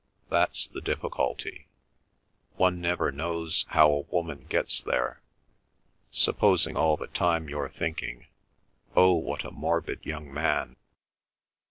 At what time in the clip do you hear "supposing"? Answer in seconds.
6.09-6.75